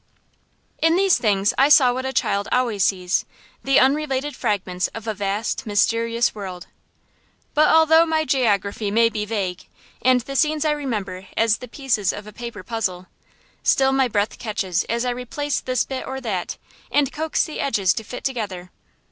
In 0.81 0.95
these 0.95 1.19
things 1.19 1.53
I 1.59 1.69
saw 1.69 1.93
what 1.93 2.07
a 2.07 2.11
child 2.11 2.47
always 2.51 2.83
sees: 2.85 3.23
the 3.63 3.79
unrelated 3.79 4.35
fragments 4.35 4.87
of 4.95 5.05
a 5.05 5.13
vast, 5.13 5.67
mysterious 5.67 6.33
world. 6.33 6.65
But 7.53 7.67
although 7.67 8.07
my 8.07 8.25
geography 8.25 8.89
may 8.89 9.09
be 9.09 9.25
vague, 9.25 9.67
and 10.01 10.21
the 10.21 10.35
scenes 10.35 10.65
I 10.65 10.71
remember 10.71 11.27
as 11.37 11.57
the 11.57 11.67
pieces 11.67 12.11
of 12.13 12.25
a 12.25 12.33
paper 12.33 12.63
puzzle, 12.63 13.05
still 13.61 13.91
my 13.91 14.07
breath 14.07 14.39
catches 14.39 14.83
as 14.85 15.05
I 15.05 15.11
replace 15.11 15.59
this 15.59 15.83
bit 15.83 16.07
or 16.07 16.19
that, 16.19 16.57
and 16.91 17.11
coax 17.11 17.43
the 17.45 17.59
edges 17.59 17.93
to 17.93 18.03
fit 18.03 18.23
together. 18.23 18.71